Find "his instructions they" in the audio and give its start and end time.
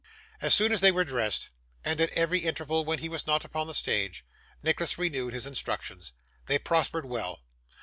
5.35-6.57